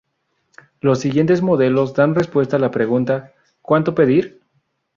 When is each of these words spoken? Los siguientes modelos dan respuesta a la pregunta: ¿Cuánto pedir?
Los 0.79 0.99
siguientes 0.99 1.43
modelos 1.43 1.93
dan 1.93 2.15
respuesta 2.15 2.55
a 2.55 2.59
la 2.59 2.71
pregunta: 2.71 3.33
¿Cuánto 3.61 3.93
pedir? 3.93 4.41